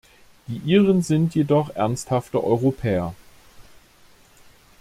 Die 0.47 0.57
Iren 0.65 1.03
sind 1.03 1.35
jedoch 1.35 1.75
ernsthafte 1.75 2.43
Europäer. 2.43 3.13